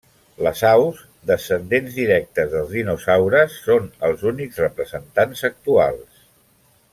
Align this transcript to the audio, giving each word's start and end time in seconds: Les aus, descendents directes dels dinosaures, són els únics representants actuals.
Les 0.45 0.61
aus, 0.67 1.01
descendents 1.31 1.91
directes 1.99 2.49
dels 2.53 2.73
dinosaures, 2.77 3.59
són 3.67 3.87
els 4.09 4.25
únics 4.33 4.59
representants 4.67 5.47
actuals. 5.51 6.27